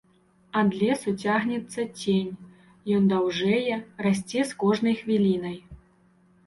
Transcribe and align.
Ад 0.61 0.69
лесу 0.83 1.11
цягнецца 1.23 1.85
цень, 2.01 2.33
ён 2.97 3.03
даўжэе, 3.13 3.79
расце 4.05 4.39
з 4.55 4.61
кожнай 4.67 4.95
хвілінай. 5.05 5.57